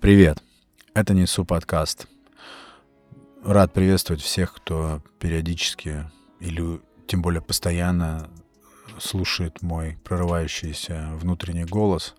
Привет, 0.00 0.40
это 0.94 1.12
Несу 1.12 1.44
подкаст. 1.44 2.06
Рад 3.42 3.72
приветствовать 3.72 4.22
всех, 4.22 4.54
кто 4.54 5.02
периодически 5.18 6.08
или 6.38 6.80
тем 7.08 7.20
более 7.20 7.42
постоянно 7.42 8.30
слушает 9.00 9.60
мой 9.60 9.98
прорывающийся 10.04 11.08
внутренний 11.14 11.64
голос, 11.64 12.14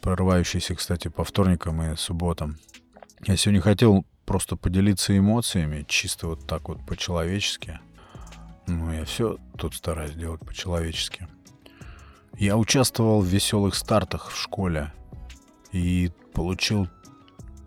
прорывающийся, 0.00 0.76
кстати, 0.76 1.08
по 1.08 1.24
вторникам 1.24 1.82
и 1.82 1.96
субботам. 1.96 2.56
Я 3.26 3.36
сегодня 3.36 3.60
хотел 3.60 4.06
просто 4.24 4.54
поделиться 4.54 5.18
эмоциями, 5.18 5.84
чисто 5.88 6.28
вот 6.28 6.46
так 6.46 6.68
вот 6.68 6.86
по-человечески. 6.86 7.80
Ну, 8.68 8.92
я 8.92 9.04
все 9.04 9.38
тут 9.58 9.74
стараюсь 9.74 10.14
делать 10.14 10.40
по-человечески. 10.40 11.26
Я 12.38 12.56
участвовал 12.56 13.22
в 13.22 13.26
веселых 13.26 13.74
стартах 13.74 14.30
в 14.30 14.40
школе 14.40 14.92
и 15.72 16.12
получил 16.36 16.86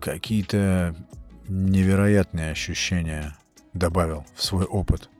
какие-то 0.00 0.94
невероятные 1.48 2.52
ощущения, 2.52 3.36
добавил 3.72 4.24
в 4.36 4.44
свой 4.44 4.64
опыт. 4.64 5.10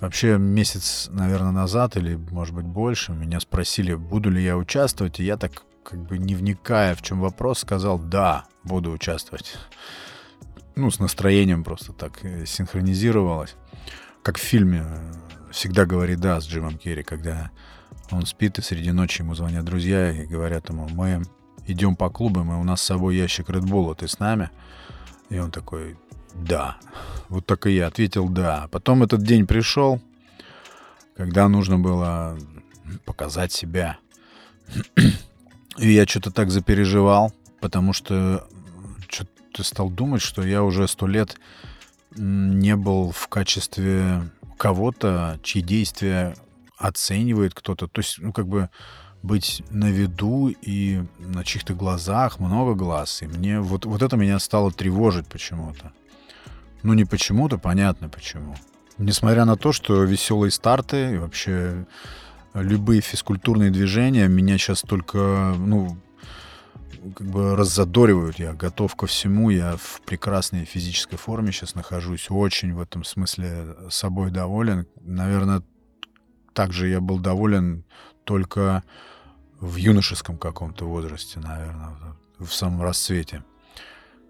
Вообще 0.00 0.38
месяц, 0.38 1.10
наверное, 1.12 1.52
назад 1.52 1.98
или, 1.98 2.16
может 2.16 2.54
быть, 2.54 2.64
больше, 2.64 3.12
меня 3.12 3.38
спросили, 3.40 3.94
буду 3.94 4.30
ли 4.30 4.42
я 4.42 4.56
участвовать, 4.56 5.20
и 5.20 5.24
я 5.24 5.36
так, 5.36 5.62
как 5.84 6.06
бы 6.06 6.16
не 6.16 6.34
вникая, 6.34 6.94
в 6.94 7.02
чем 7.02 7.20
вопрос, 7.20 7.58
сказал, 7.58 7.98
да, 7.98 8.46
буду 8.62 8.90
участвовать. 8.92 9.58
Ну, 10.74 10.90
с 10.90 10.98
настроением 10.98 11.64
просто 11.64 11.92
так 11.92 12.24
э, 12.24 12.46
синхронизировалось. 12.46 13.56
Как 14.22 14.38
в 14.38 14.42
фильме 14.42 14.86
«Всегда 15.52 15.84
говори 15.84 16.16
да» 16.16 16.40
с 16.40 16.46
Джимом 16.46 16.78
Керри, 16.78 17.02
когда 17.02 17.50
он 18.10 18.24
спит, 18.24 18.58
и 18.58 18.62
среди 18.62 18.90
ночи 18.90 19.20
ему 19.20 19.34
звонят 19.34 19.66
друзья 19.66 20.10
и 20.10 20.24
говорят 20.24 20.70
ему, 20.70 20.88
мы 20.88 21.22
идем 21.66 21.96
по 21.96 22.10
клубам, 22.10 22.52
и 22.52 22.54
у 22.54 22.64
нас 22.64 22.80
с 22.80 22.86
собой 22.86 23.16
ящик 23.16 23.48
Bull, 23.50 23.94
ты 23.94 24.08
с 24.08 24.18
нами? 24.18 24.50
И 25.30 25.38
он 25.38 25.50
такой, 25.50 25.96
да. 26.34 26.76
Вот 27.28 27.46
так 27.46 27.66
и 27.66 27.72
я 27.72 27.86
ответил 27.86 28.28
да. 28.28 28.68
Потом 28.70 29.02
этот 29.02 29.22
день 29.22 29.46
пришел, 29.46 30.00
когда 31.16 31.48
нужно 31.48 31.78
было 31.78 32.38
показать 33.04 33.52
себя. 33.52 33.98
И 35.78 35.92
я 35.92 36.06
что-то 36.06 36.30
так 36.30 36.50
запереживал, 36.50 37.32
потому 37.60 37.92
что 37.92 38.46
что-то 39.08 39.62
стал 39.62 39.90
думать, 39.90 40.22
что 40.22 40.42
я 40.42 40.62
уже 40.62 40.86
сто 40.86 41.06
лет 41.06 41.36
не 42.16 42.76
был 42.76 43.10
в 43.10 43.28
качестве 43.28 44.30
кого-то, 44.56 45.40
чьи 45.42 45.62
действия 45.62 46.36
оценивает 46.78 47.54
кто-то. 47.54 47.88
То 47.88 48.00
есть, 48.00 48.18
ну, 48.18 48.32
как 48.32 48.46
бы 48.46 48.70
быть 49.24 49.62
на 49.70 49.90
виду 49.90 50.48
и 50.48 51.02
на 51.18 51.44
чьих-то 51.44 51.72
глазах, 51.72 52.38
много 52.38 52.74
глаз. 52.74 53.22
И 53.22 53.26
мне 53.26 53.58
вот, 53.58 53.86
вот 53.86 54.02
это 54.02 54.16
меня 54.16 54.38
стало 54.38 54.70
тревожить 54.70 55.26
почему-то. 55.26 55.92
Ну, 56.82 56.92
не 56.92 57.06
почему-то, 57.06 57.56
понятно 57.56 58.10
почему. 58.10 58.54
Несмотря 58.98 59.46
на 59.46 59.56
то, 59.56 59.72
что 59.72 60.04
веселые 60.04 60.50
старты 60.50 61.14
и 61.14 61.16
вообще 61.16 61.86
любые 62.52 63.00
физкультурные 63.00 63.70
движения 63.70 64.28
меня 64.28 64.58
сейчас 64.58 64.82
только, 64.82 65.54
ну, 65.56 65.96
как 67.16 67.26
бы 67.26 67.56
раззадоривают. 67.56 68.38
Я 68.38 68.52
готов 68.52 68.94
ко 68.94 69.06
всему, 69.06 69.48
я 69.48 69.78
в 69.78 70.02
прекрасной 70.04 70.66
физической 70.66 71.16
форме 71.16 71.50
сейчас 71.50 71.74
нахожусь. 71.74 72.26
Очень 72.28 72.74
в 72.74 72.80
этом 72.80 73.04
смысле 73.04 73.74
собой 73.88 74.30
доволен. 74.30 74.86
Наверное, 75.00 75.62
также 76.52 76.88
я 76.88 77.00
был 77.00 77.18
доволен 77.18 77.84
только 78.24 78.84
в 79.64 79.76
юношеском 79.76 80.36
каком-то 80.36 80.84
возрасте, 80.84 81.40
наверное, 81.40 81.96
в 82.38 82.50
самом 82.52 82.82
расцвете. 82.82 83.42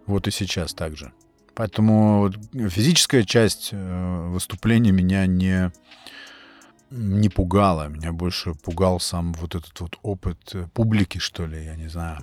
Вот 0.06 0.28
и 0.28 0.30
сейчас 0.30 0.74
также. 0.74 1.12
Поэтому 1.54 2.32
физическая 2.52 3.24
часть 3.24 3.70
э, 3.72 4.28
выступления 4.28 4.92
меня 4.92 5.26
не, 5.26 5.72
не 6.90 7.28
пугала. 7.28 7.88
Меня 7.88 8.12
больше 8.12 8.54
пугал 8.54 9.00
сам 9.00 9.32
вот 9.34 9.54
этот 9.54 9.78
вот 9.80 9.98
опыт 10.02 10.38
э, 10.54 10.66
публики, 10.72 11.18
что 11.18 11.46
ли, 11.46 11.64
я 11.64 11.76
не 11.76 11.88
знаю. 11.88 12.20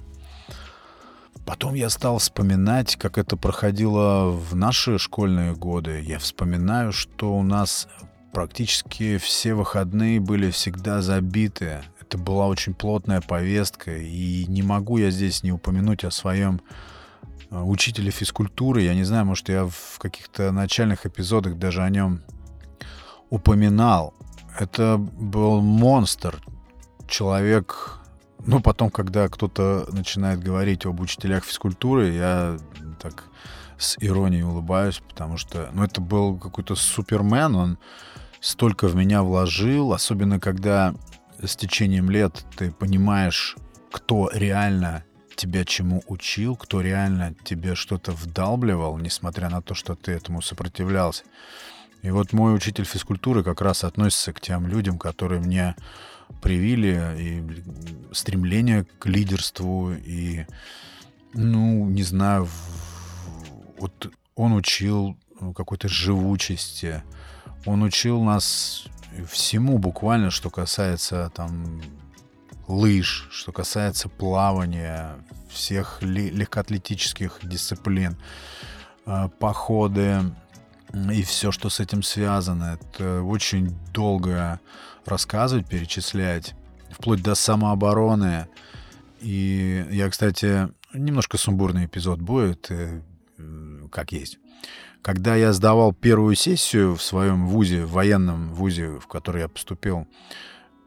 Потом 1.46 1.74
я 1.74 1.90
стал 1.90 2.20
вспоминать, 2.20 2.96
как 2.98 3.18
это 3.18 3.36
проходило 3.36 4.30
в 4.30 4.56
наши 4.56 4.98
школьные 4.98 5.54
годы. 5.54 6.02
Я 6.02 6.20
вспоминаю, 6.20 6.92
что 6.92 7.34
у 7.36 7.44
нас 7.44 7.88
практически 8.32 9.18
все 9.18 9.54
выходные 9.54 10.20
были 10.20 10.52
всегда 10.52 11.02
забиты 11.02 11.82
это 12.12 12.18
была 12.18 12.48
очень 12.48 12.74
плотная 12.74 13.22
повестка, 13.22 13.96
и 13.96 14.46
не 14.46 14.62
могу 14.64 14.98
я 14.98 15.12
здесь 15.12 15.44
не 15.44 15.54
упомянуть 15.54 16.04
о 16.04 16.12
своем 16.12 16.60
э, 17.50 17.58
учителе 17.58 18.12
физкультуры. 18.12 18.82
Я 18.82 18.94
не 18.94 19.06
знаю, 19.06 19.26
может, 19.26 19.48
я 19.48 19.66
в 19.66 19.98
каких-то 19.98 20.52
начальных 20.52 21.06
эпизодах 21.06 21.58
даже 21.58 21.82
о 21.82 21.90
нем 21.90 22.22
упоминал. 23.30 24.14
Это 24.60 24.98
был 24.98 25.62
монстр, 25.62 26.44
человек... 27.08 27.98
Ну, 28.46 28.60
потом, 28.60 28.90
когда 28.90 29.30
кто-то 29.30 29.88
начинает 29.94 30.44
говорить 30.44 30.86
об 30.86 31.00
учителях 31.00 31.46
физкультуры, 31.46 32.10
я 32.10 32.58
так 33.00 33.24
с 33.78 33.96
иронией 34.00 34.44
улыбаюсь, 34.44 35.02
потому 35.08 35.38
что, 35.38 35.70
ну, 35.72 35.84
это 35.86 36.02
был 36.02 36.38
какой-то 36.38 36.76
супермен, 36.76 37.56
он 37.56 37.78
столько 38.42 38.90
в 38.90 38.96
меня 38.96 39.24
вложил, 39.24 39.94
особенно 39.94 40.42
когда 40.42 40.94
с 41.44 41.56
течением 41.56 42.10
лет 42.10 42.46
ты 42.56 42.72
понимаешь, 42.72 43.56
кто 43.92 44.30
реально 44.34 45.04
тебя 45.36 45.66
чему 45.66 46.04
учил, 46.08 46.56
кто 46.56 46.82
реально 46.82 47.34
тебе 47.44 47.76
что-то 47.76 48.12
вдалбливал, 48.12 48.98
несмотря 48.98 49.50
на 49.50 49.62
то, 49.62 49.74
что 49.74 49.96
ты 49.96 50.12
этому 50.12 50.42
сопротивлялся. 50.42 51.24
И 52.04 52.10
вот 52.10 52.34
мой 52.34 52.56
учитель 52.56 52.86
физкультуры 52.86 53.44
как 53.44 53.62
раз 53.62 53.84
относится 53.84 54.34
к 54.34 54.42
тем 54.42 54.68
людям, 54.68 54.98
которые 54.98 55.42
мне 55.42 55.76
привили 56.42 57.16
и 57.18 58.14
стремление 58.14 58.86
к 59.00 59.06
лидерству, 59.06 59.94
и, 59.94 60.46
ну, 61.34 61.88
не 61.88 62.04
знаю, 62.04 62.48
вот 63.80 64.12
он 64.36 64.54
учил 64.54 65.18
какой-то 65.56 65.88
живучести, 65.88 67.04
он 67.66 67.84
учил 67.84 68.24
нас 68.24 68.86
всему 69.30 69.78
буквально, 69.78 70.30
что 70.30 70.50
касается 70.50 71.32
там 71.36 71.82
лыж, 72.68 73.28
что 73.32 73.52
касается 73.52 74.10
плавания, 74.10 75.16
всех 75.50 76.02
легкоатлетических 76.02 77.40
дисциплин, 77.44 78.18
э, 79.06 79.30
походы 79.40 80.22
и 80.94 81.24
все, 81.24 81.52
что 81.52 81.70
с 81.70 81.80
этим 81.80 82.04
связано. 82.04 82.78
Это 82.80 83.22
очень 83.22 83.76
долго 83.94 84.60
рассказывать, 85.06 85.68
перечислять, 85.68 86.56
вплоть 86.92 87.22
до 87.22 87.36
самообороны. 87.36 88.48
И 89.20 89.86
я, 89.92 90.10
кстати, 90.10 90.70
немножко 90.94 91.38
сумбурный 91.38 91.86
эпизод 91.86 92.20
будет, 92.20 92.68
э, 92.70 93.02
как 93.92 94.12
есть. 94.12 94.41
Когда 95.02 95.36
я 95.36 95.52
сдавал 95.52 95.94
первую 95.94 96.36
сессию 96.36 96.96
в 96.96 97.02
своем 97.02 97.48
вузе, 97.48 97.86
в 97.86 97.92
военном 97.92 98.54
вузе, 98.54 99.00
в 99.00 99.08
который 99.08 99.42
я 99.42 99.48
поступил 99.48 100.08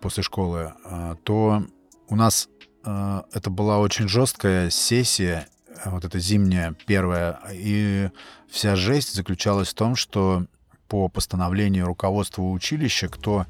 после 0.01 0.23
школы, 0.23 0.73
а, 0.85 1.17
то 1.25 1.65
у 2.09 2.15
нас 2.15 2.49
а, 2.85 3.25
это 3.33 3.51
была 3.51 3.81
очень 3.81 4.07
жесткая 4.07 4.71
сессия, 4.71 5.49
вот 5.85 6.05
эта 6.05 6.21
зимняя 6.21 6.77
первая, 6.87 7.41
и 7.53 8.11
вся 8.49 8.77
жесть 8.77 9.15
заключалась 9.15 9.71
в 9.71 9.75
том, 9.75 9.97
что 9.97 10.47
по 10.87 11.09
постановлению 11.09 11.87
руководства 11.87 12.43
училища, 12.43 13.09
кто 13.09 13.47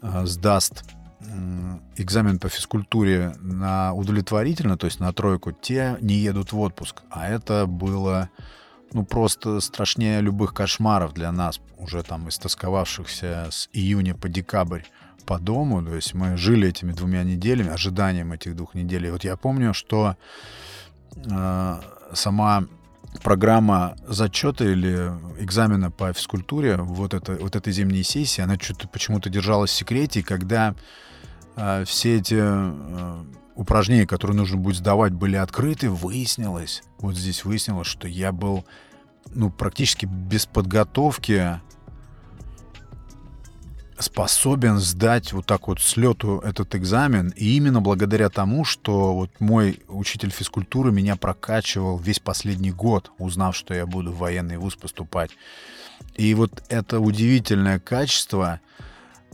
а, 0.00 0.26
сдаст 0.26 0.82
экзамен 1.96 2.38
по 2.38 2.48
физкультуре 2.48 3.34
на 3.40 3.94
удовлетворительно, 3.94 4.76
то 4.76 4.86
есть 4.86 5.00
на 5.00 5.12
тройку, 5.12 5.52
те 5.52 5.96
не 6.00 6.14
едут 6.14 6.52
в 6.52 6.60
отпуск. 6.60 7.02
А 7.10 7.28
это 7.28 7.66
было 7.66 8.30
ну, 8.92 9.04
просто 9.04 9.60
страшнее 9.60 10.20
любых 10.20 10.54
кошмаров 10.54 11.12
для 11.12 11.32
нас, 11.32 11.60
уже 11.78 12.02
там 12.02 12.28
истосковавшихся 12.28 13.48
с 13.50 13.68
июня 13.72 14.14
по 14.14 14.28
декабрь 14.28 14.82
по 15.26 15.38
дому. 15.38 15.84
То 15.84 15.94
есть 15.94 16.14
мы 16.14 16.36
жили 16.36 16.68
этими 16.68 16.92
двумя 16.92 17.24
неделями, 17.24 17.70
ожиданием 17.70 18.32
этих 18.32 18.56
двух 18.56 18.74
недель. 18.74 19.06
И 19.06 19.10
вот 19.10 19.24
я 19.24 19.36
помню, 19.36 19.74
что 19.74 20.16
э, 21.16 21.80
сама 22.14 22.64
программа 23.22 23.96
зачета 24.06 24.64
или 24.64 25.12
экзамена 25.38 25.90
по 25.90 26.12
физкультуре, 26.12 26.76
вот, 26.76 27.14
это, 27.14 27.36
вот 27.40 27.56
этой 27.56 27.72
зимней 27.72 28.04
сессии, 28.04 28.40
она 28.40 28.56
что-то 28.58 28.88
почему-то 28.88 29.28
держалась 29.28 29.70
в 29.70 29.74
секрете, 29.74 30.20
и 30.20 30.22
когда 30.22 30.74
э, 31.56 31.84
все 31.86 32.16
эти 32.16 32.36
э, 32.38 33.24
упражнения, 33.56 34.06
которые 34.06 34.36
нужно 34.36 34.58
будет 34.58 34.76
сдавать, 34.76 35.12
были 35.12 35.36
открыты, 35.36 35.90
выяснилось, 35.90 36.82
вот 36.98 37.16
здесь 37.16 37.44
выяснилось, 37.44 37.88
что 37.88 38.06
я 38.06 38.32
был 38.32 38.64
ну, 39.34 39.50
практически 39.50 40.06
без 40.06 40.46
подготовки 40.46 41.60
способен 43.98 44.78
сдать 44.78 45.32
вот 45.32 45.46
так 45.46 45.68
вот 45.68 45.80
с 45.80 45.96
лету 45.96 46.38
этот 46.44 46.74
экзамен. 46.74 47.30
И 47.30 47.56
именно 47.56 47.80
благодаря 47.80 48.28
тому, 48.28 48.64
что 48.64 49.14
вот 49.14 49.30
мой 49.40 49.80
учитель 49.88 50.30
физкультуры 50.30 50.92
меня 50.92 51.16
прокачивал 51.16 51.98
весь 51.98 52.20
последний 52.20 52.72
год, 52.72 53.10
узнав, 53.18 53.56
что 53.56 53.74
я 53.74 53.86
буду 53.86 54.12
в 54.12 54.18
военный 54.18 54.58
вуз 54.58 54.76
поступать. 54.76 55.30
И 56.14 56.34
вот 56.34 56.62
это 56.68 57.00
удивительное 57.00 57.78
качество 57.78 58.60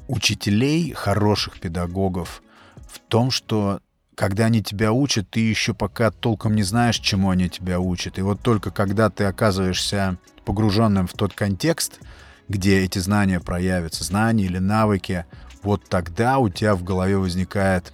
учителей, 0.07 0.93
хороших 0.93 1.59
педагогов, 1.59 2.43
в 2.89 2.99
том, 3.01 3.31
что 3.31 3.81
когда 4.15 4.47
они 4.47 4.63
тебя 4.63 4.93
учат, 4.93 5.31
ты 5.31 5.41
еще 5.41 5.75
пока 5.75 6.11
толком 6.11 6.55
не 6.55 6.63
знаешь, 6.63 6.99
чему 6.99 7.31
они 7.31 7.49
тебя 7.49 7.81
учат. 7.81 8.19
И 8.19 8.23
вот 8.23 8.41
только 8.41 8.71
когда 8.71 9.11
ты 9.11 9.25
оказываешься 9.25 10.19
погруженным 10.45 11.07
в 11.07 11.13
тот 11.15 11.33
контекст, 11.33 12.01
где 12.49 12.83
эти 12.85 12.99
знания 12.99 13.41
проявятся, 13.41 14.05
знания 14.05 14.45
или 14.45 14.59
навыки, 14.59 15.25
вот 15.63 15.89
тогда 15.89 16.39
у 16.39 16.49
тебя 16.49 16.75
в 16.75 16.83
голове 16.83 17.17
возникает 17.17 17.93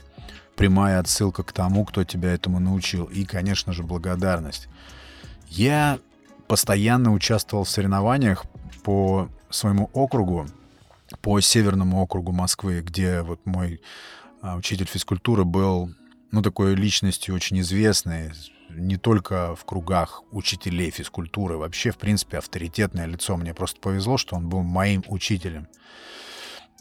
прямая 0.57 0.99
отсылка 0.99 1.45
к 1.45 1.53
тому, 1.53 1.85
кто 1.85 2.03
тебя 2.03 2.33
этому 2.33 2.59
научил. 2.59 3.05
И, 3.05 3.25
конечно 3.25 3.73
же, 3.73 3.85
благодарность. 3.85 4.69
Я 5.49 6.01
постоянно 6.49 7.13
участвовал 7.13 7.65
в 7.65 7.71
соревнованиях 7.71 8.45
по 8.83 9.29
своему 9.51 9.89
округу, 9.93 10.47
по 11.23 11.41
северному 11.41 12.03
округу 12.03 12.33
Москвы, 12.33 12.81
где 12.81 13.23
вот 13.23 13.47
мой 13.47 13.81
а, 14.43 14.57
учитель 14.57 14.87
физкультуры 14.87 15.45
был, 15.45 15.91
ну, 16.31 16.43
такой 16.43 16.75
личностью 16.75 17.35
очень 17.35 17.61
известной, 17.61 18.33
не 18.71 18.97
только 18.97 19.57
в 19.57 19.65
кругах 19.65 20.23
учителей 20.31 20.91
физкультуры, 20.91 21.57
вообще, 21.57 21.91
в 21.91 21.97
принципе, 21.97 22.39
авторитетное 22.39 23.07
лицо. 23.07 23.37
Мне 23.37 23.55
просто 23.55 23.81
повезло, 23.81 24.19
что 24.19 24.37
он 24.37 24.49
был 24.49 24.63
моим 24.63 25.03
учителем. 25.09 25.69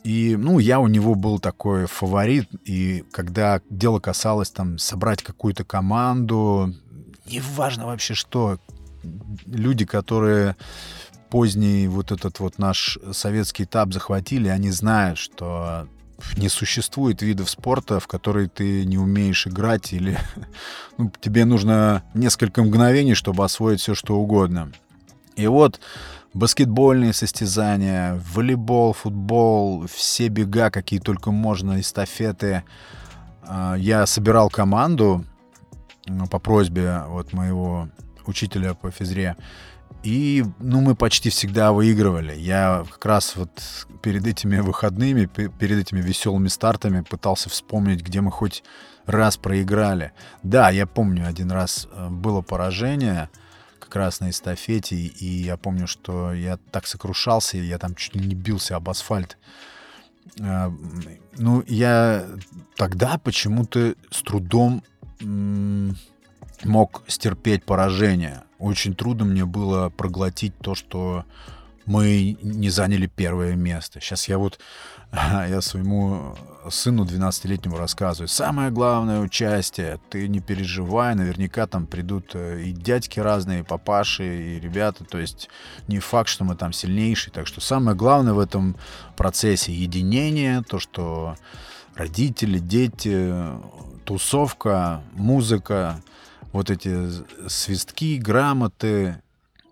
И, 0.03 0.35
ну, 0.37 0.59
я 0.59 0.79
у 0.79 0.87
него 0.87 1.15
был 1.15 1.39
такой 1.39 1.85
фаворит, 1.85 2.47
и 2.65 3.03
когда 3.11 3.61
дело 3.69 3.99
касалось 3.99 4.51
там 4.51 4.77
собрать 4.77 5.23
какую-то 5.23 5.63
команду, 5.63 6.73
неважно 7.25 7.87
вообще 7.87 8.13
что, 8.13 8.59
люди, 9.45 9.85
которые 9.85 10.55
поздний 11.29 11.87
вот 11.87 12.11
этот 12.11 12.39
вот 12.39 12.57
наш 12.57 12.97
советский 13.11 13.63
этап 13.63 13.91
захватили, 13.91 14.47
они 14.47 14.71
знают, 14.71 15.17
что 15.17 15.87
не 16.35 16.49
существует 16.49 17.21
видов 17.21 17.49
спорта, 17.49 17.99
в 17.99 18.07
который 18.07 18.47
ты 18.47 18.85
не 18.85 18.97
умеешь 18.97 19.47
играть, 19.47 19.93
или 19.93 20.17
ну, 20.97 21.11
тебе 21.21 21.45
нужно 21.45 22.03
несколько 22.13 22.63
мгновений, 22.63 23.13
чтобы 23.13 23.43
освоить 23.43 23.81
все, 23.81 23.95
что 23.95 24.15
угодно. 24.17 24.71
И 25.35 25.47
вот 25.47 25.79
баскетбольные 26.33 27.13
состязания, 27.13 28.21
волейбол, 28.33 28.93
футбол, 28.93 29.85
все 29.87 30.27
бега, 30.27 30.69
какие 30.69 30.99
только 30.99 31.31
можно, 31.31 31.79
эстафеты. 31.79 32.63
А, 33.43 33.75
я 33.75 34.05
собирал 34.05 34.49
команду 34.49 35.25
по 36.31 36.39
просьбе 36.39 37.03
вот 37.07 37.33
моего 37.33 37.89
учителя 38.25 38.73
по 38.73 38.91
физре. 38.91 39.35
И, 40.03 40.45
ну, 40.59 40.81
мы 40.81 40.95
почти 40.95 41.29
всегда 41.29 41.71
выигрывали. 41.71 42.33
Я 42.33 42.85
как 42.89 43.05
раз 43.05 43.35
вот 43.35 43.49
перед 44.01 44.25
этими 44.25 44.59
выходными, 44.59 45.25
перед 45.25 45.79
этими 45.79 46.01
веселыми 46.01 46.47
стартами 46.47 47.01
пытался 47.01 47.49
вспомнить, 47.49 48.01
где 48.01 48.21
мы 48.21 48.31
хоть 48.31 48.63
раз 49.05 49.37
проиграли. 49.37 50.13
Да, 50.43 50.69
я 50.69 50.85
помню, 50.85 51.27
один 51.27 51.51
раз 51.51 51.87
э, 51.91 52.09
было 52.09 52.41
поражение 52.41 53.29
как 53.79 53.95
раз 53.95 54.19
на 54.19 54.29
эстафете, 54.29 54.95
и 54.95 55.25
я 55.25 55.57
помню, 55.57 55.87
что 55.87 56.33
я 56.33 56.57
так 56.71 56.87
сокрушался, 56.87 57.57
я 57.57 57.77
там 57.77 57.95
чуть 57.95 58.15
ли 58.15 58.27
не 58.27 58.35
бился 58.35 58.75
об 58.75 58.89
асфальт. 58.89 59.37
Э, 60.39 60.69
ну, 61.37 61.63
я 61.67 62.25
тогда 62.75 63.17
почему-то 63.17 63.95
с 64.11 64.21
трудом 64.21 64.83
мог 66.63 67.03
стерпеть 67.07 67.63
поражение. 67.63 68.43
Очень 68.59 68.95
трудно 68.95 69.25
мне 69.25 69.45
было 69.45 69.89
проглотить 69.89 70.57
то, 70.59 70.75
что 70.75 71.25
мы 71.85 72.37
не 72.41 72.69
заняли 72.69 73.07
первое 73.07 73.55
место. 73.55 73.99
Сейчас 74.01 74.27
я 74.27 74.37
вот 74.37 74.59
я 75.13 75.61
своему 75.61 76.35
сыну 76.69 77.05
12-летнему 77.05 77.77
рассказываю. 77.77 78.27
Самое 78.27 78.71
главное 78.71 79.21
участие. 79.21 79.99
Ты 80.09 80.27
не 80.27 80.41
переживай, 80.41 81.15
наверняка 81.15 81.65
там 81.65 81.87
придут 81.87 82.31
э, 82.33 82.61
и 82.63 82.71
дядьки 82.71 83.21
разные, 83.21 83.61
и 83.61 83.63
папаши, 83.63 84.55
и 84.57 84.59
ребята. 84.59 85.05
То 85.05 85.17
есть 85.17 85.49
не 85.87 85.99
факт, 85.99 86.29
что 86.29 86.43
мы 86.43 86.55
там 86.55 86.73
сильнейшие. 86.73 87.31
Так 87.31 87.47
что 87.47 87.61
самое 87.61 87.95
главное 87.95 88.33
в 88.33 88.39
этом 88.39 88.75
процессе 89.15 89.71
единение, 89.71 90.61
то, 90.63 90.79
что 90.79 91.37
родители, 91.95 92.59
дети, 92.59 93.33
тусовка, 94.03 95.01
музыка, 95.13 96.01
вот 96.51 96.69
эти 96.69 97.09
свистки, 97.47 98.17
грамоты, 98.17 99.21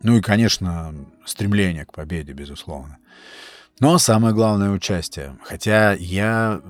ну 0.02 0.18
и, 0.18 0.22
конечно, 0.22 0.94
стремление 1.26 1.86
к 1.86 1.94
победе, 1.94 2.34
безусловно. 2.34 2.98
Но 3.80 3.98
самое 3.98 4.34
главное— 4.34 4.70
участие. 4.72 5.38
Хотя 5.44 5.94
я 5.94 6.62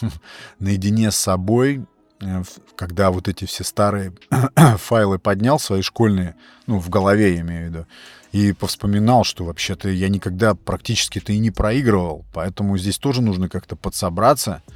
наедине 0.58 1.10
с 1.10 1.16
собой, 1.16 1.84
э, 2.20 2.42
когда 2.76 3.10
вот 3.10 3.28
эти 3.28 3.44
все 3.44 3.64
старые 3.64 4.12
файлы 4.78 5.18
поднял, 5.18 5.58
свои 5.58 5.82
школьные, 5.82 6.36
ну, 6.66 6.78
в 6.78 6.88
голове 6.88 7.34
я 7.34 7.40
имею 7.40 7.66
в 7.66 7.70
виду, 7.70 7.86
и 8.32 8.52
повспоминал, 8.52 9.24
что 9.24 9.44
вообще-то 9.44 9.88
я 9.88 10.08
никогда 10.08 10.54
практически-то 10.54 11.32
и 11.32 11.38
не 11.38 11.50
проигрывал, 11.50 12.24
поэтому 12.32 12.76
здесь 12.78 12.98
тоже 12.98 13.22
нужно 13.22 13.48
как-то 13.48 13.76
подсобраться— 13.76 14.62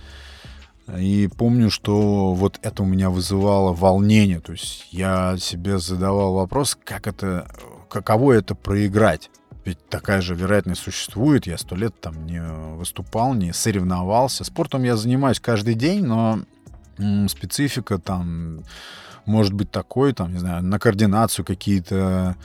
и 0.89 1.29
помню, 1.29 1.71
что 1.71 2.35
вот 2.35 2.59
это 2.63 2.83
у 2.83 2.87
меня 2.87 3.11
вызывало 3.11 3.73
волнение. 3.73 4.41
То 4.41 4.53
есть 4.53 4.89
я 4.91 5.37
себе 5.39 5.79
задавал 5.79 6.35
вопрос, 6.35 6.77
как 6.85 7.07
это, 7.07 7.47
каково 7.89 8.33
это 8.33 8.55
проиграть. 8.55 9.31
Ведь 9.65 9.79
такая 9.89 10.21
же 10.21 10.35
вероятность 10.35 10.83
существует. 10.83 11.47
Я 11.47 11.57
сто 11.57 11.75
лет 11.75 11.99
там 11.99 12.27
не 12.27 12.43
выступал, 12.43 13.33
не 13.33 13.53
соревновался. 13.55 14.45
Спортом 14.45 14.83
я 14.83 14.97
занимаюсь 14.97 15.41
каждый 15.41 15.75
день, 15.75 16.05
но 16.05 16.41
специфика 17.29 17.99
там 17.99 18.63
может 19.25 19.55
быть 19.55 19.71
такой, 19.71 20.13
там, 20.13 20.33
не 20.33 20.39
знаю, 20.39 20.63
на 20.63 20.79
координацию 20.79 21.47
какие-то 21.47 22.37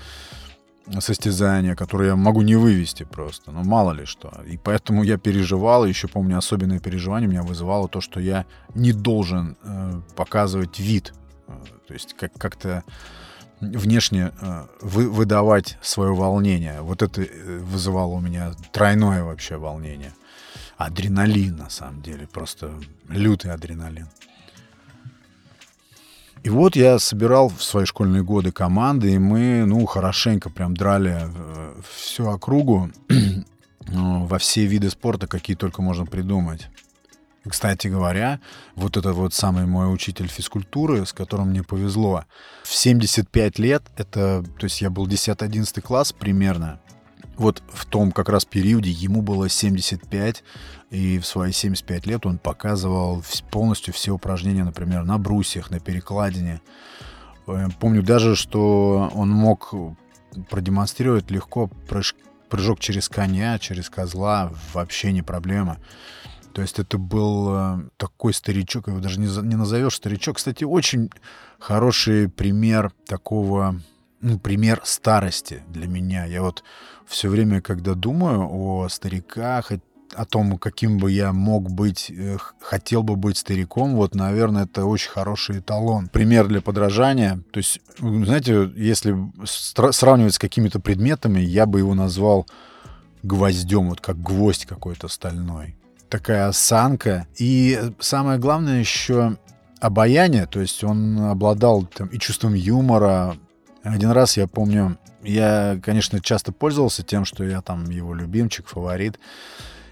состязания, 1.00 1.76
которые 1.76 2.10
я 2.10 2.16
могу 2.16 2.42
не 2.42 2.56
вывести 2.56 3.04
просто, 3.04 3.52
ну 3.52 3.64
мало 3.64 3.92
ли 3.94 4.06
что. 4.06 4.32
И 4.48 4.58
поэтому 4.58 5.04
я 5.04 5.18
переживал, 5.18 5.86
еще 5.86 6.08
помню, 6.08 6.38
особенное 6.38 6.80
переживание 6.80 7.30
меня 7.30 7.44
вызывало 7.44 7.88
то, 7.88 8.02
что 8.02 8.20
я 8.20 8.46
не 8.76 8.92
должен 8.94 9.56
э, 9.64 10.02
показывать 10.16 10.80
вид, 10.80 11.14
э, 11.48 11.52
то 11.88 11.94
есть 11.94 12.14
как- 12.14 12.34
как-то 12.34 12.84
внешне 13.62 14.32
э, 14.42 14.66
вы, 14.82 15.10
выдавать 15.10 15.78
свое 15.82 16.14
волнение. 16.14 16.82
Вот 16.82 17.02
это 17.02 17.22
э, 17.22 17.60
вызывало 17.60 18.14
у 18.14 18.22
меня 18.22 18.54
тройное 18.72 19.24
вообще 19.24 19.58
волнение. 19.58 20.14
Адреналин, 20.78 21.58
на 21.58 21.70
самом 21.70 22.02
деле, 22.02 22.26
просто 22.28 22.72
лютый 23.10 23.52
адреналин. 23.52 24.08
И 26.44 26.50
вот 26.50 26.76
я 26.76 27.00
собирал 27.00 27.50
в 27.50 27.62
свои 27.62 27.86
школьные 27.86 28.24
годы 28.24 28.52
команды, 28.52 29.14
и 29.14 29.18
мы, 29.18 29.66
ну, 29.66 29.86
хорошенько 29.86 30.50
прям 30.50 30.76
драли 30.76 31.18
э, 31.22 31.82
всю 31.94 32.30
округу 32.30 32.90
ну, 33.88 34.26
во 34.28 34.38
все 34.38 34.66
виды 34.66 34.90
спорта, 34.90 35.28
какие 35.28 35.58
только 35.58 35.82
можно 35.82 36.06
придумать. 36.06 36.70
Кстати 37.48 37.88
говоря, 37.88 38.40
вот 38.76 38.96
этот 38.96 39.16
вот 39.16 39.34
самый 39.34 39.66
мой 39.66 39.94
учитель 39.94 40.28
физкультуры, 40.28 41.06
с 41.06 41.14
которым 41.14 41.50
мне 41.50 41.64
повезло, 41.64 42.26
в 42.64 42.74
75 42.74 43.60
лет, 43.60 43.84
это, 43.98 44.44
то 44.58 44.64
есть 44.66 44.82
я 44.82 44.90
был 44.90 45.08
10-11 45.08 45.82
класс 45.82 46.14
примерно, 46.14 46.80
вот 47.40 47.64
в 47.70 47.86
том 47.86 48.12
как 48.12 48.30
раз 48.30 48.46
периоде 48.46 48.92
ему 48.92 49.22
было 49.22 49.48
75, 49.48 50.44
и 50.92 51.20
в 51.20 51.26
свои 51.26 51.52
75 51.54 52.06
лет 52.06 52.26
он 52.26 52.38
показывал 52.38 53.24
полностью 53.50 53.94
все 53.94 54.12
упражнения, 54.12 54.64
например, 54.64 55.04
на 55.06 55.18
брусьях, 55.18 55.72
на 55.72 55.80
перекладине. 55.80 56.62
Э, 57.48 57.68
помню 57.80 58.04
даже, 58.04 58.36
что 58.36 59.10
он 59.16 59.30
мог 59.30 59.74
продемонстрировать 60.50 61.32
легко 61.32 61.68
прыж, 61.88 62.14
прыжок 62.50 62.80
через 62.80 63.08
коня, 63.08 63.58
через 63.58 63.90
козла, 63.90 64.52
вообще 64.74 65.14
не 65.14 65.22
проблема. 65.22 65.78
То 66.54 66.62
есть 66.62 66.78
это 66.78 66.98
был 66.98 67.50
э, 67.52 67.78
такой 67.96 68.34
старичок, 68.34 68.88
его 68.88 69.00
даже 69.00 69.20
не 69.20 69.56
назовешь 69.56 69.96
старичок. 69.96 70.38
Кстати, 70.38 70.66
очень 70.66 71.10
хороший 71.58 72.28
пример 72.28 72.92
такого 73.06 73.80
ну, 74.22 74.40
пример 74.40 74.82
старости 74.84 75.64
для 75.68 75.88
меня. 75.88 76.26
Я 76.26 76.42
вот 76.42 76.64
все 77.06 77.30
время, 77.30 77.62
когда 77.62 77.94
думаю 77.94 78.48
о 78.50 78.88
стариках, 78.90 79.72
о 80.16 80.26
том, 80.26 80.58
каким 80.58 80.98
бы 80.98 81.12
я 81.12 81.32
мог 81.34 81.70
быть, 81.70 82.12
э, 82.12 82.38
хотел 82.60 83.04
бы 83.04 83.16
быть 83.16 83.38
стариком, 83.38 83.96
вот, 83.96 84.16
наверное, 84.16 84.66
это 84.66 84.86
очень 84.86 85.12
хороший 85.12 85.60
эталон. 85.60 86.08
Пример 86.08 86.48
для 86.48 86.62
подражания. 86.62 87.42
То 87.52 87.60
есть, 87.60 87.80
знаете, 88.00 88.72
если 88.76 89.16
сравнивать 89.46 90.34
с 90.34 90.40
какими-то 90.40 90.80
предметами, 90.80 91.40
я 91.40 91.66
бы 91.66 91.80
его 91.80 91.94
назвал 91.94 92.48
гвоздем, 93.24 93.90
вот 93.90 94.02
как 94.02 94.22
гвоздь 94.22 94.66
какой-то 94.66 95.08
стальной. 95.08 95.76
Такая 96.10 96.48
осанка. 96.48 97.28
И 97.38 97.80
самое 98.00 98.40
главное 98.40 98.80
еще 98.80 99.38
обаяние, 99.80 100.46
то 100.46 100.60
есть 100.60 100.84
он 100.84 101.20
обладал 101.20 101.86
там, 101.86 102.08
и 102.08 102.18
чувством 102.18 102.54
юмора. 102.54 103.38
Один 103.84 104.12
раз 104.12 104.38
я 104.38 104.48
помню, 104.48 104.98
я, 105.24 105.80
конечно, 105.84 106.22
часто 106.22 106.52
пользовался 106.52 107.04
тем, 107.04 107.26
что 107.26 107.44
я 107.44 107.62
там 107.62 107.90
его 107.90 108.14
любимчик, 108.14 108.68
фаворит. 108.68 109.20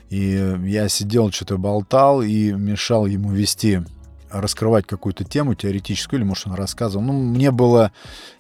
И 0.10 0.56
я 0.63 0.88
сидел, 0.89 1.32
что-то 1.32 1.58
болтал 1.58 2.22
и 2.22 2.51
мешал 2.51 3.06
ему 3.06 3.32
вести 3.32 3.82
раскрывать 4.29 4.86
какую-то 4.86 5.24
тему 5.24 5.56
теоретическую, 5.56 6.20
или, 6.20 6.27
может, 6.27 6.48
он 6.48 6.53
рассказывал. 6.53 7.03
Ну, 7.03 7.13
мне 7.13 7.51
было... 7.51 7.91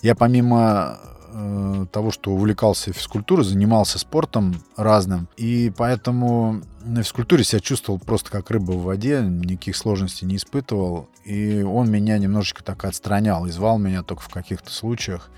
Я 0.01 0.15
помимо 0.15 0.99
э, 1.27 1.85
того, 1.91 2.11
что 2.11 2.31
увлекался 2.31 2.93
физкультурой, 2.93 3.45
занимался 3.45 3.99
спортом 3.99 4.63
разным, 4.75 5.27
и 5.37 5.71
поэтому 5.75 6.61
на 6.83 7.03
физкультуре 7.03 7.43
себя 7.43 7.59
чувствовал 7.59 7.99
просто 7.99 8.31
как 8.31 8.49
рыба 8.51 8.71
в 8.71 8.83
воде, 8.83 9.21
никаких 9.21 9.75
сложностей 9.75 10.27
не 10.27 10.37
испытывал, 10.37 11.09
и 11.25 11.61
он 11.61 11.91
меня 11.91 12.17
немножечко 12.17 12.63
так 12.63 12.85
отстранял 12.85 13.45
и 13.45 13.51
звал 13.51 13.77
меня 13.77 14.03
только 14.03 14.23
в 14.23 14.29
каких-то 14.29 14.71
случаях 14.71 15.29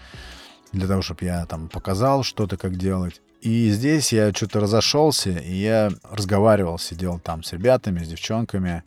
для 0.72 0.88
того, 0.88 1.02
чтобы 1.02 1.26
я 1.26 1.46
там 1.46 1.68
показал 1.68 2.24
что-то, 2.24 2.58
как 2.58 2.78
делать. 2.78 3.22
И 3.42 3.70
здесь 3.70 4.12
я 4.12 4.34
что-то 4.34 4.60
разошелся, 4.60 5.32
и 5.32 5.56
я 5.56 5.92
разговаривал, 6.04 6.78
сидел 6.78 7.20
там 7.20 7.44
с 7.44 7.54
ребятами, 7.54 8.04
с 8.04 8.08
девчонками, 8.08 8.84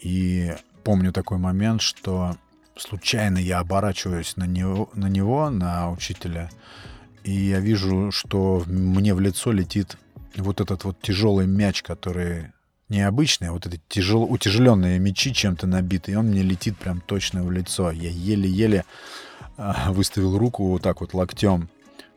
и 0.00 0.54
помню 0.84 1.12
такой 1.12 1.38
момент, 1.38 1.80
что 1.80 2.36
случайно 2.78 3.38
я 3.38 3.58
оборачиваюсь 3.58 4.36
на 4.36 4.44
него, 4.44 4.90
на, 4.94 5.06
него, 5.06 5.50
на 5.50 5.90
учителя, 5.90 6.50
и 7.24 7.32
я 7.32 7.60
вижу, 7.60 8.10
что 8.12 8.62
мне 8.66 9.14
в 9.14 9.20
лицо 9.20 9.52
летит 9.52 9.96
вот 10.36 10.60
этот 10.60 10.84
вот 10.84 11.00
тяжелый 11.00 11.46
мяч, 11.46 11.82
который 11.82 12.52
необычный, 12.88 13.48
а 13.48 13.52
вот 13.52 13.66
эти 13.66 13.80
тяжело, 13.88 14.26
утяжеленные 14.26 14.98
мячи 14.98 15.34
чем-то 15.34 15.66
набиты, 15.66 16.12
и 16.12 16.14
он 16.14 16.26
мне 16.26 16.42
летит 16.42 16.76
прям 16.78 17.00
точно 17.00 17.42
в 17.42 17.50
лицо. 17.50 17.90
Я 17.90 18.10
еле-еле 18.10 18.84
а, 19.56 19.92
выставил 19.92 20.38
руку 20.38 20.66
вот 20.68 20.82
так 20.82 21.00
вот 21.00 21.14
локтем, 21.14 21.68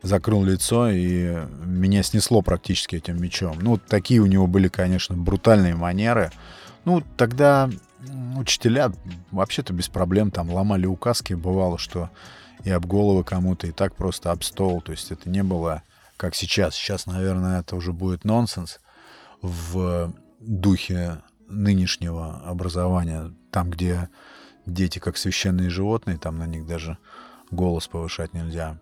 закрыл 0.02 0.44
лицо, 0.44 0.90
и 0.90 1.44
меня 1.64 2.02
снесло 2.02 2.42
практически 2.42 2.96
этим 2.96 3.20
мячом. 3.20 3.58
Ну, 3.60 3.78
такие 3.78 4.20
у 4.20 4.26
него 4.26 4.46
были, 4.46 4.68
конечно, 4.68 5.16
брутальные 5.16 5.74
манеры. 5.74 6.30
Ну, 6.84 7.02
тогда 7.16 7.70
учителя 8.36 8.92
вообще-то 9.30 9.72
без 9.72 9.88
проблем 9.88 10.30
там 10.30 10.50
ломали 10.50 10.86
указки. 10.86 11.34
Бывало, 11.34 11.78
что 11.78 12.10
и 12.64 12.70
об 12.70 12.86
головы 12.86 13.24
кому-то, 13.24 13.66
и 13.66 13.72
так 13.72 13.94
просто 13.94 14.30
об 14.30 14.42
стол. 14.42 14.80
То 14.80 14.92
есть 14.92 15.10
это 15.10 15.28
не 15.28 15.42
было 15.42 15.82
как 16.16 16.34
сейчас. 16.34 16.74
Сейчас, 16.74 17.06
наверное, 17.06 17.60
это 17.60 17.76
уже 17.76 17.92
будет 17.92 18.24
нонсенс 18.24 18.80
в 19.40 20.12
духе 20.40 21.22
нынешнего 21.48 22.42
образования. 22.46 23.32
Там, 23.50 23.70
где 23.70 24.08
дети 24.66 24.98
как 24.98 25.16
священные 25.16 25.70
животные, 25.70 26.18
там 26.18 26.38
на 26.38 26.46
них 26.46 26.66
даже 26.66 26.98
голос 27.50 27.88
повышать 27.88 28.34
нельзя. 28.34 28.78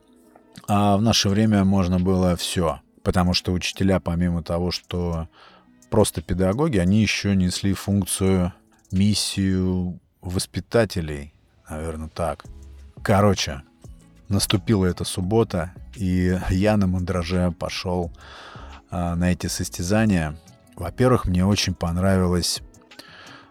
А 0.69 0.97
в 0.97 1.03
наше 1.03 1.29
время 1.29 1.65
можно 1.65 1.99
было 1.99 2.37
все. 2.37 2.81
Потому 3.03 3.33
что 3.33 3.53
учителя, 3.53 3.99
помимо 3.99 4.43
того, 4.43 4.71
что 4.71 5.29
просто 5.89 6.21
педагоги, 6.23 6.77
они 6.77 7.00
еще 7.00 7.35
несли 7.35 7.73
функцию 7.73 8.53
миссию 8.93 10.01
воспитателей, 10.21 11.33
наверное, 11.69 12.09
так. 12.09 12.45
Короче, 13.03 13.63
наступила 14.29 14.87
эта 14.87 15.05
суббота, 15.05 15.73
и 15.97 16.39
я 16.51 16.77
на 16.77 16.87
мандраже 16.87 17.53
пошел 17.53 18.13
а, 18.91 19.15
на 19.17 19.33
эти 19.33 19.47
состязания. 19.47 20.37
Во-первых, 20.77 21.27
мне 21.27 21.45
очень 21.45 21.75
понравилось, 21.75 22.63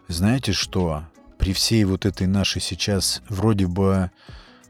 знаете 0.08 0.54
что, 0.54 1.04
при 1.38 1.54
всей 1.54 1.84
вот 1.86 2.06
этой 2.06 2.28
нашей 2.28 2.62
сейчас 2.62 3.22
вроде 3.30 3.68
бы 3.68 4.12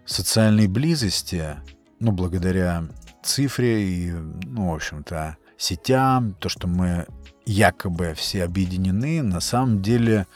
социальной 0.06 0.68
близости, 0.68 1.56
ну, 2.00 2.12
благодаря 2.12 2.88
цифре 3.24 3.90
и, 3.90 4.12
ну, 4.12 4.72
в 4.72 4.76
общем-то, 4.76 5.38
сетям, 5.58 6.34
то, 6.34 6.50
что 6.50 6.68
мы 6.68 7.08
якобы 7.46 8.14
все 8.16 8.44
объединены, 8.44 9.22
на 9.24 9.40
самом 9.40 9.82
деле 9.82 10.28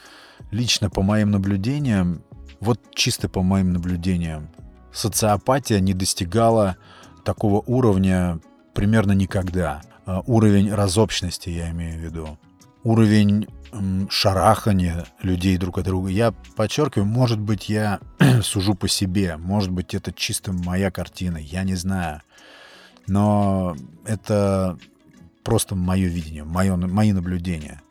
лично 0.54 0.88
по 0.88 1.02
моим 1.02 1.32
наблюдениям, 1.32 2.22
вот 2.60 2.80
чисто 2.94 3.28
по 3.28 3.42
моим 3.42 3.72
наблюдениям, 3.72 4.48
социопатия 4.92 5.80
не 5.80 5.94
достигала 5.94 6.76
такого 7.24 7.60
уровня 7.66 8.38
примерно 8.72 9.12
никогда. 9.12 9.82
А, 10.06 10.22
уровень 10.26 10.72
разобщенности, 10.72 11.48
я 11.50 11.70
имею 11.70 11.98
в 11.98 12.02
виду. 12.02 12.38
Уровень 12.84 13.48
шарахания 14.08 15.06
людей 15.22 15.56
друг 15.56 15.78
от 15.78 15.86
друга. 15.86 16.08
Я 16.08 16.32
подчеркиваю, 16.54 17.06
может 17.06 17.40
быть, 17.40 17.68
я 17.68 17.98
сужу 18.42 18.74
по 18.74 18.86
себе, 18.86 19.36
может 19.36 19.72
быть, 19.72 19.94
это 19.94 20.12
чисто 20.12 20.52
моя 20.52 20.92
картина, 20.92 21.38
я 21.38 21.64
не 21.64 21.74
знаю. 21.74 22.22
Но 23.08 23.74
это 24.06 24.78
просто 25.42 25.74
мое 25.74 26.06
видение, 26.06 26.44
мое, 26.44 26.76
мои 26.76 27.12
наблюдения. 27.12 27.82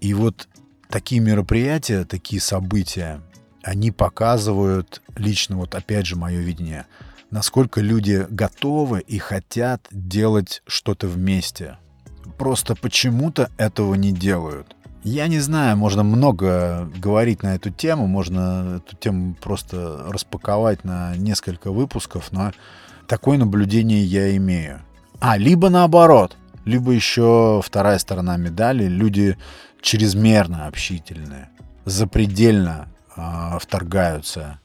И 0.00 0.14
вот 0.14 0.48
такие 0.94 1.20
мероприятия, 1.20 2.04
такие 2.04 2.40
события, 2.40 3.20
они 3.64 3.90
показывают 3.90 5.02
лично, 5.16 5.56
вот 5.56 5.74
опять 5.74 6.06
же, 6.06 6.14
мое 6.14 6.38
видение, 6.38 6.86
насколько 7.32 7.80
люди 7.80 8.24
готовы 8.30 9.00
и 9.00 9.18
хотят 9.18 9.88
делать 9.90 10.62
что-то 10.68 11.08
вместе. 11.08 11.78
Просто 12.38 12.76
почему-то 12.76 13.50
этого 13.56 13.96
не 13.96 14.12
делают. 14.12 14.76
Я 15.02 15.26
не 15.26 15.40
знаю, 15.40 15.76
можно 15.76 16.04
много 16.04 16.88
говорить 16.96 17.42
на 17.42 17.56
эту 17.56 17.70
тему, 17.70 18.06
можно 18.06 18.76
эту 18.76 18.94
тему 18.94 19.34
просто 19.34 20.04
распаковать 20.06 20.84
на 20.84 21.16
несколько 21.16 21.72
выпусков, 21.72 22.30
но 22.30 22.52
такое 23.08 23.36
наблюдение 23.36 24.04
я 24.04 24.36
имею. 24.36 24.80
А, 25.18 25.38
либо 25.38 25.70
наоборот, 25.70 26.36
либо 26.64 26.92
еще 26.92 27.60
вторая 27.64 27.98
сторона 27.98 28.36
медали, 28.36 28.84
люди 28.84 29.36
чрезмерно 29.80 30.66
общительные, 30.66 31.50
запредельно 31.84 32.88
э, 33.16 33.58
вторгаются, 33.60 34.60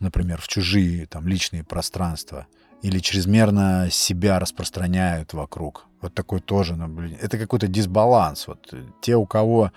например, 0.00 0.40
в 0.40 0.48
чужие 0.48 1.06
там 1.06 1.26
личные 1.28 1.64
пространства 1.64 2.46
или 2.82 2.98
чрезмерно 2.98 3.88
себя 3.90 4.38
распространяют 4.38 5.32
вокруг. 5.32 5.86
Вот 6.02 6.12
такой 6.12 6.40
тоже 6.40 6.76
наблюдение. 6.76 7.18
Это 7.20 7.38
какой-то 7.38 7.66
дисбаланс. 7.66 8.46
Вот 8.46 8.74
те, 9.00 9.16
у 9.16 9.24
кого 9.24 9.72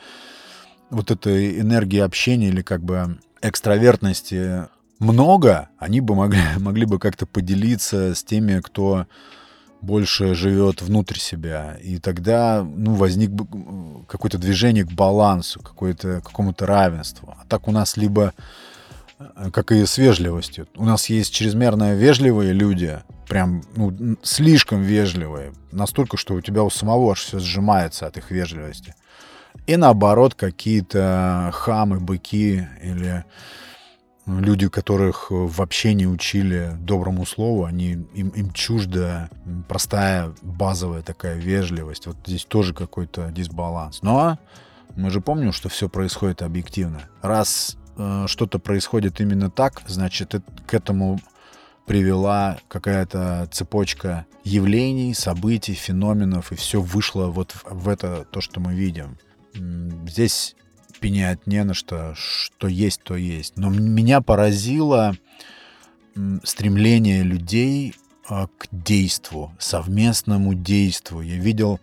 вот 0.90 1.12
этой 1.12 1.60
энергии 1.62 2.00
общения 2.00 2.50
или 2.50 2.62
как 2.62 2.84
бы 2.84 3.18
экстравертности 3.42 4.68
много, 5.00 5.70
они 5.78 6.02
бы 6.02 6.16
могли, 6.16 6.42
могли 6.58 6.86
бы 6.86 7.00
как-то 7.00 7.26
поделиться 7.26 8.16
с 8.16 8.24
теми, 8.24 8.60
кто 8.62 9.06
больше 9.88 10.36
живет 10.36 10.82
внутрь 10.82 11.18
себя. 11.18 11.78
И 11.82 11.98
тогда 11.98 12.62
ну, 12.64 12.94
возник 12.94 13.32
какое-то 14.08 14.38
движение 14.38 14.84
к 14.84 14.92
балансу, 14.92 15.62
какое-то, 15.62 16.22
какому-то 16.22 16.66
равенству. 16.66 17.34
А 17.40 17.46
так 17.48 17.70
у 17.70 17.72
нас 17.72 17.96
либо, 17.96 18.34
э, 19.18 19.50
как 19.52 19.72
и 19.72 19.86
с 19.86 19.98
вежливостью, 19.98 20.68
у 20.76 20.84
нас 20.84 21.10
есть 21.10 21.34
чрезмерно 21.34 21.96
вежливые 21.96 22.52
люди, 22.52 23.00
прям 23.30 23.64
ну, 23.78 24.18
слишком 24.24 24.82
вежливые, 24.82 25.54
настолько, 25.72 26.18
что 26.18 26.34
у 26.34 26.42
тебя 26.42 26.64
у 26.64 26.70
самого 26.70 27.14
аж 27.14 27.22
все 27.22 27.40
сжимается 27.40 28.08
от 28.08 28.18
их 28.18 28.30
вежливости. 28.30 28.94
И 29.68 29.78
наоборот, 29.78 30.36
какие-то 30.36 31.50
хамы, 31.54 32.00
быки 32.02 32.68
или 32.84 33.24
люди, 34.28 34.68
которых 34.68 35.28
вообще 35.30 35.94
не 35.94 36.06
учили 36.06 36.76
доброму 36.80 37.26
слову, 37.26 37.64
они, 37.66 38.06
им, 38.14 38.30
им 38.30 38.52
чужда 38.52 39.30
простая 39.68 40.34
базовая 40.42 41.02
такая 41.02 41.36
вежливость. 41.36 42.08
Вот 42.08 42.18
здесь 42.26 42.46
тоже 42.46 42.74
какой-то 42.74 43.32
дисбаланс. 43.32 44.02
Но 44.02 44.38
мы 44.96 45.10
же 45.10 45.22
помним, 45.22 45.54
что 45.54 45.70
все 45.70 45.88
происходит 45.90 46.42
объективно. 46.42 47.04
Раз 47.22 47.78
э, 47.98 48.26
что-то 48.28 48.60
происходит 48.60 49.22
именно 49.22 49.50
так, 49.50 49.82
значит, 49.88 50.36
это, 50.36 50.52
к 50.66 50.74
этому 50.74 51.20
привела 51.86 52.58
какая-то 52.68 53.48
цепочка 53.52 54.26
явлений, 54.44 55.14
событий, 55.14 55.74
феноменов, 55.74 56.52
и 56.52 56.56
все 56.56 56.82
вышло 56.82 57.28
вот 57.28 57.54
в, 57.54 57.64
в 57.64 57.88
это, 57.88 58.26
то, 58.30 58.42
что 58.42 58.60
мы 58.60 58.76
видим. 58.76 59.18
Здесь 60.06 60.56
пенять 61.00 61.48
не 61.48 61.64
на 61.64 61.74
что, 61.74 62.14
что 62.16 62.68
есть, 62.68 63.02
то 63.04 63.16
есть. 63.16 63.58
Но 63.58 63.70
меня 63.70 64.22
поразило 64.22 65.16
стремление 66.44 67.24
людей 67.24 67.96
а, 68.30 68.48
к 68.58 68.68
действу, 68.72 69.52
совместному 69.60 70.54
действу. 70.54 71.22
Я 71.22 71.38
видел 71.38 71.80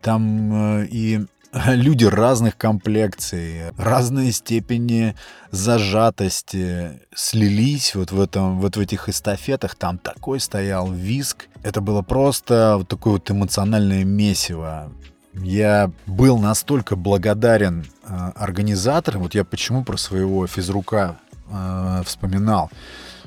там 0.00 0.80
э, 0.82 0.86
и 0.86 1.20
люди 1.66 2.04
разных 2.04 2.56
комплекций, 2.56 3.70
разные 3.76 4.32
степени 4.32 5.14
зажатости 5.50 7.00
слились 7.14 7.94
вот 7.94 8.12
в, 8.12 8.20
этом, 8.20 8.60
вот 8.60 8.76
в 8.76 8.80
этих 8.80 9.08
эстафетах. 9.08 9.74
Там 9.76 9.98
такой 9.98 10.40
стоял 10.40 10.90
виск. 10.90 11.48
Это 11.62 11.80
было 11.80 12.02
просто 12.02 12.76
вот 12.78 12.88
такое 12.88 13.14
вот 13.14 13.30
эмоциональное 13.30 14.04
месиво. 14.04 14.92
Я 15.36 15.90
был 16.06 16.38
настолько 16.38 16.96
благодарен 16.96 17.86
э, 18.04 18.32
организаторам. 18.34 19.22
Вот 19.22 19.34
я 19.34 19.44
почему 19.44 19.84
про 19.84 19.96
своего 19.96 20.46
физрука 20.46 21.18
э, 21.48 22.02
вспоминал 22.04 22.70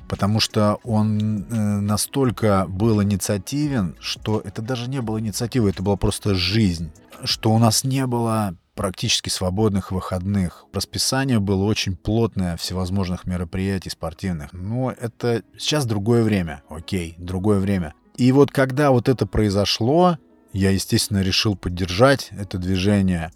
потому 0.10 0.40
что 0.40 0.80
он 0.84 1.44
э, 1.44 1.54
настолько 1.54 2.66
был 2.68 3.02
инициативен, 3.02 3.96
что 4.00 4.42
это 4.44 4.62
даже 4.62 4.90
не 4.90 5.02
было 5.02 5.20
инициативой, 5.20 5.70
это 5.70 5.84
была 5.84 5.96
просто 5.98 6.34
жизнь, 6.34 6.92
что 7.24 7.52
у 7.52 7.60
нас 7.60 7.84
не 7.84 8.06
было 8.08 8.56
практически 8.74 9.30
свободных 9.30 9.92
выходных. 9.92 10.66
Расписание 10.74 11.40
было 11.40 11.66
очень 11.66 11.96
плотное 11.96 12.58
всевозможных 12.58 13.26
мероприятий 13.26 13.90
спортивных. 13.90 14.52
Но 14.52 14.92
это 14.92 15.44
сейчас 15.58 15.86
другое 15.86 16.24
время. 16.24 16.64
Окей, 16.70 17.14
другое 17.18 17.60
время. 17.60 17.94
И 18.16 18.32
вот 18.32 18.52
когда 18.52 18.92
вот 18.92 19.10
это 19.10 19.26
произошло, 19.26 20.18
я, 20.54 20.72
естественно, 20.72 21.22
решил 21.22 21.56
поддержать 21.56 22.30
это 22.32 22.58
движение 22.58 23.32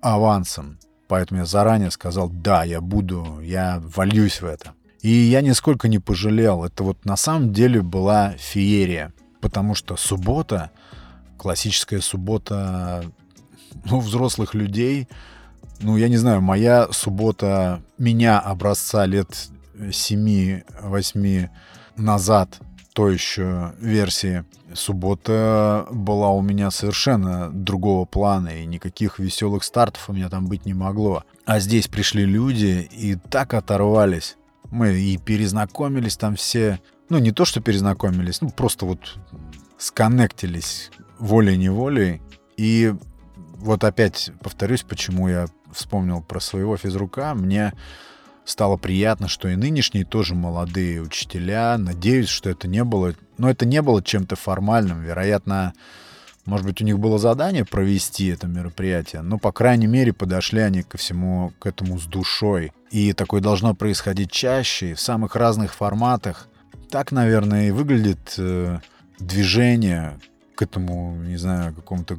авансом. 0.00 0.78
Поэтому 1.08 1.40
я 1.40 1.46
заранее 1.46 1.90
сказал, 1.90 2.28
да, 2.28 2.64
я 2.64 2.80
буду, 2.80 3.40
я 3.40 3.80
вольюсь 3.84 4.40
в 4.40 4.46
это. 4.46 4.72
И 5.00 5.10
я 5.10 5.40
нисколько 5.40 5.88
не 5.88 5.98
пожалел. 5.98 6.64
Это 6.64 6.84
вот 6.84 7.04
на 7.04 7.16
самом 7.16 7.52
деле 7.52 7.82
была 7.82 8.32
феерия. 8.38 9.12
Потому 9.40 9.74
что 9.74 9.96
суббота, 9.96 10.70
классическая 11.36 12.00
суббота 12.00 13.04
ну, 13.84 14.00
взрослых 14.00 14.54
людей, 14.54 15.08
ну, 15.80 15.96
я 15.96 16.08
не 16.08 16.16
знаю, 16.16 16.40
моя 16.40 16.88
суббота 16.92 17.82
меня 17.98 18.38
образца 18.38 19.04
лет 19.04 19.28
7-8 19.74 21.48
назад, 21.96 22.60
то 22.92 23.08
еще 23.08 23.72
версии, 23.80 24.44
суббота 24.74 25.86
была 25.90 26.30
у 26.30 26.42
меня 26.42 26.70
совершенно 26.70 27.50
другого 27.50 28.04
плана, 28.04 28.48
и 28.48 28.66
никаких 28.66 29.18
веселых 29.18 29.64
стартов 29.64 30.08
у 30.08 30.12
меня 30.12 30.28
там 30.28 30.46
быть 30.46 30.66
не 30.66 30.74
могло. 30.74 31.24
А 31.46 31.58
здесь 31.58 31.88
пришли 31.88 32.24
люди 32.24 32.88
и 32.90 33.16
так 33.16 33.54
оторвались 33.54 34.36
мы 34.72 34.98
и 34.98 35.18
перезнакомились 35.18 36.16
там 36.16 36.34
все. 36.34 36.80
Ну, 37.10 37.18
не 37.18 37.30
то, 37.30 37.44
что 37.44 37.60
перезнакомились, 37.60 38.40
ну, 38.40 38.48
просто 38.48 38.86
вот 38.86 39.18
сконнектились 39.76 40.90
волей-неволей. 41.18 42.22
И 42.56 42.94
вот 43.58 43.84
опять 43.84 44.30
повторюсь, 44.42 44.82
почему 44.82 45.28
я 45.28 45.46
вспомнил 45.72 46.22
про 46.22 46.40
своего 46.40 46.76
физрука. 46.78 47.34
Мне 47.34 47.74
стало 48.44 48.76
приятно, 48.76 49.28
что 49.28 49.48
и 49.48 49.56
нынешние 49.56 50.04
тоже 50.04 50.34
молодые 50.34 51.00
учителя. 51.00 51.76
Надеюсь, 51.78 52.28
что 52.28 52.50
это 52.50 52.68
не 52.68 52.84
было... 52.84 53.14
Но 53.38 53.50
это 53.50 53.66
не 53.66 53.82
было 53.82 54.02
чем-то 54.02 54.36
формальным. 54.36 55.02
Вероятно, 55.02 55.72
может 56.44 56.66
быть, 56.66 56.80
у 56.80 56.84
них 56.84 56.98
было 56.98 57.18
задание 57.18 57.64
провести 57.64 58.26
это 58.26 58.48
мероприятие, 58.48 59.22
но, 59.22 59.38
по 59.38 59.52
крайней 59.52 59.86
мере, 59.86 60.12
подошли 60.12 60.60
они 60.60 60.82
ко 60.82 60.98
всему 60.98 61.52
к 61.58 61.66
этому 61.66 61.98
с 61.98 62.04
душой. 62.06 62.72
И 62.90 63.12
такое 63.12 63.40
должно 63.40 63.74
происходить 63.74 64.32
чаще, 64.32 64.94
в 64.94 65.00
самых 65.00 65.36
разных 65.36 65.72
форматах. 65.72 66.48
Так, 66.90 67.12
наверное, 67.12 67.68
и 67.68 67.70
выглядит 67.70 68.34
э, 68.38 68.80
движение 69.18 70.18
к 70.56 70.62
этому, 70.62 71.14
не 71.16 71.36
знаю, 71.36 71.74
какому-то 71.74 72.18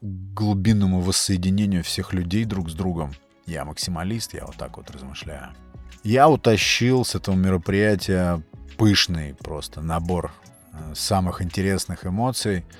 глубинному 0.00 1.00
воссоединению 1.00 1.82
всех 1.82 2.12
людей 2.12 2.44
друг 2.44 2.70
с 2.70 2.74
другом. 2.74 3.12
Я 3.46 3.64
максималист, 3.64 4.34
я 4.34 4.46
вот 4.46 4.56
так 4.56 4.76
вот 4.76 4.90
размышляю. 4.90 5.50
Я 6.02 6.28
утащил 6.28 7.04
с 7.04 7.14
этого 7.14 7.34
мероприятия 7.34 8.42
пышный 8.76 9.34
просто 9.34 9.80
набор 9.80 10.32
э, 10.72 10.94
самых 10.94 11.40
интересных 11.40 12.06
эмоций— 12.06 12.64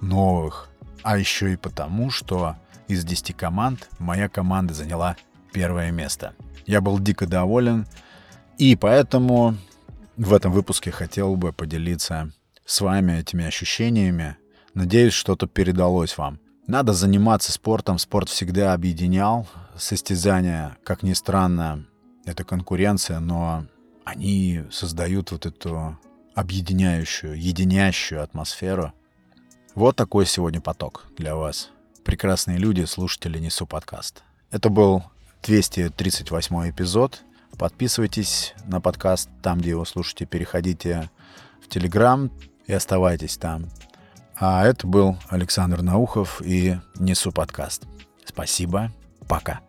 новых. 0.00 0.68
А 1.02 1.18
еще 1.18 1.52
и 1.52 1.56
потому, 1.56 2.10
что 2.10 2.56
из 2.88 3.04
10 3.04 3.36
команд 3.36 3.88
моя 3.98 4.28
команда 4.28 4.74
заняла 4.74 5.16
первое 5.52 5.90
место. 5.90 6.34
Я 6.66 6.80
был 6.80 6.98
дико 6.98 7.26
доволен, 7.26 7.86
и 8.58 8.76
поэтому 8.76 9.56
в 10.16 10.32
этом 10.32 10.52
выпуске 10.52 10.90
хотел 10.90 11.36
бы 11.36 11.52
поделиться 11.52 12.30
с 12.64 12.80
вами 12.80 13.20
этими 13.20 13.44
ощущениями. 13.44 14.36
Надеюсь, 14.72 15.12
что-то 15.12 15.46
передалось 15.46 16.16
вам. 16.16 16.40
Надо 16.66 16.94
заниматься 16.94 17.52
спортом. 17.52 17.98
Спорт 17.98 18.30
всегда 18.30 18.72
объединял. 18.72 19.46
Состязания, 19.76 20.78
как 20.84 21.02
ни 21.02 21.12
странно, 21.12 21.84
это 22.24 22.44
конкуренция, 22.44 23.20
но 23.20 23.66
они 24.04 24.62
создают 24.70 25.32
вот 25.32 25.46
эту 25.46 25.98
объединяющую, 26.34 27.40
единящую 27.40 28.22
атмосферу— 28.22 28.92
вот 29.74 29.96
такой 29.96 30.24
сегодня 30.24 30.60
поток 30.60 31.06
для 31.16 31.34
вас. 31.34 31.70
Прекрасные 32.04 32.58
люди, 32.58 32.84
слушатели 32.84 33.40
Несу 33.40 33.66
подкаст. 33.66 34.22
Это 34.52 34.68
был 34.68 35.02
238 35.42 36.70
эпизод. 36.70 37.22
Подписывайтесь 37.58 38.54
на 38.66 38.80
подкаст 38.80 39.28
там, 39.42 39.58
где 39.58 39.70
его 39.70 39.84
слушаете. 39.84 40.26
Переходите 40.26 41.10
в 41.60 41.68
Телеграм 41.68 42.30
и 42.68 42.72
оставайтесь 42.72 43.36
там. 43.36 43.64
А 44.36 44.64
это 44.64 44.86
был 44.86 45.18
Александр 45.28 45.82
Наухов 45.82 46.40
и 46.40 46.76
Несу 46.94 47.32
подкаст. 47.32 47.82
Спасибо. 48.24 48.92
Пока. 49.26 49.60